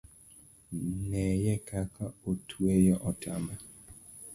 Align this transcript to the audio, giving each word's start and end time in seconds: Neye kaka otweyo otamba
Neye 1.09 1.53
kaka 1.67 2.05
otweyo 2.29 2.95
otamba 3.09 3.53